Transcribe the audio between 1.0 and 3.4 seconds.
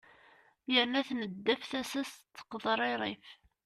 tneddef tasa-s tettqeḍririf